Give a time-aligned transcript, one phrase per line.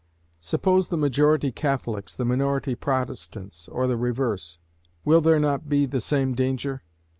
[0.39, 4.57] Suppose the majority Catholics, the minority Protestants, or the reverse;
[5.05, 6.81] will there not be the same danger?